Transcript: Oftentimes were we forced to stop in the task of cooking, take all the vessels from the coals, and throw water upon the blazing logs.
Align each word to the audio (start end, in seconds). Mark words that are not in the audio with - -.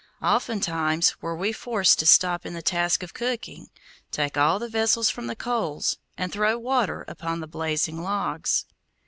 Oftentimes 0.23 1.21
were 1.21 1.35
we 1.35 1.51
forced 1.51 1.99
to 1.99 2.07
stop 2.07 2.43
in 2.43 2.55
the 2.55 2.63
task 2.63 3.03
of 3.03 3.13
cooking, 3.13 3.69
take 4.09 4.35
all 4.35 4.57
the 4.57 4.67
vessels 4.67 5.11
from 5.11 5.27
the 5.27 5.35
coals, 5.35 5.99
and 6.17 6.31
throw 6.33 6.57
water 6.57 7.05
upon 7.07 7.39
the 7.39 7.45
blazing 7.45 8.01
logs. 8.01 8.65